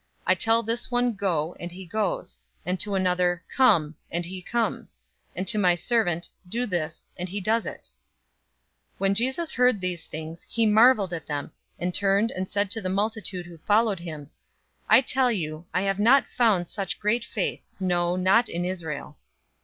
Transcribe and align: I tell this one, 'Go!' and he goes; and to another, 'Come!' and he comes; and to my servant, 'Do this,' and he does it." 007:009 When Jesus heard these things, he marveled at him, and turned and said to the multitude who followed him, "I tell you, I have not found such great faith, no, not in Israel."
I 0.25 0.33
tell 0.33 0.63
this 0.63 0.89
one, 0.89 1.13
'Go!' 1.13 1.55
and 1.59 1.71
he 1.71 1.85
goes; 1.85 2.39
and 2.65 2.79
to 2.79 2.95
another, 2.95 3.43
'Come!' 3.55 3.93
and 4.09 4.25
he 4.25 4.41
comes; 4.41 4.97
and 5.35 5.47
to 5.47 5.59
my 5.59 5.75
servant, 5.75 6.27
'Do 6.49 6.65
this,' 6.65 7.11
and 7.19 7.29
he 7.29 7.39
does 7.39 7.67
it." 7.67 7.81
007:009 8.93 8.95
When 8.97 9.13
Jesus 9.13 9.51
heard 9.51 9.79
these 9.79 10.03
things, 10.05 10.41
he 10.49 10.65
marveled 10.65 11.13
at 11.13 11.27
him, 11.27 11.51
and 11.77 11.93
turned 11.93 12.31
and 12.31 12.49
said 12.49 12.71
to 12.71 12.81
the 12.81 12.89
multitude 12.89 13.45
who 13.45 13.59
followed 13.59 13.99
him, 13.99 14.31
"I 14.89 15.01
tell 15.01 15.31
you, 15.31 15.67
I 15.71 15.83
have 15.83 15.99
not 15.99 16.25
found 16.25 16.67
such 16.67 16.99
great 16.99 17.23
faith, 17.23 17.61
no, 17.79 18.15
not 18.15 18.49
in 18.49 18.65
Israel." 18.65 19.17